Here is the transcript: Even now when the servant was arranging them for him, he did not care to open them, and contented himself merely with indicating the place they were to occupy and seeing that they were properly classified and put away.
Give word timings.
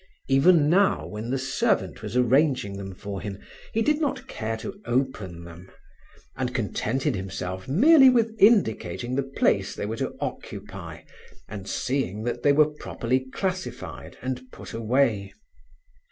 Even 0.27 0.67
now 0.67 1.05
when 1.05 1.29
the 1.29 1.37
servant 1.37 2.01
was 2.01 2.17
arranging 2.17 2.75
them 2.75 2.95
for 2.95 3.21
him, 3.21 3.37
he 3.71 3.83
did 3.83 4.01
not 4.01 4.25
care 4.27 4.57
to 4.57 4.81
open 4.85 5.43
them, 5.43 5.69
and 6.35 6.55
contented 6.55 7.13
himself 7.15 7.67
merely 7.67 8.09
with 8.09 8.33
indicating 8.39 9.13
the 9.13 9.21
place 9.21 9.75
they 9.75 9.85
were 9.85 9.97
to 9.97 10.15
occupy 10.19 11.03
and 11.47 11.67
seeing 11.67 12.23
that 12.23 12.41
they 12.41 12.51
were 12.51 12.73
properly 12.79 13.27
classified 13.31 14.17
and 14.23 14.49
put 14.51 14.73
away. 14.73 15.35